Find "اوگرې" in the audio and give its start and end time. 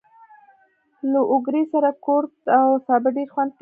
1.31-1.63